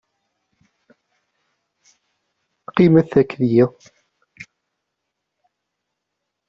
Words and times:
Qqimet 2.69 3.11
akked-i. 3.21 3.63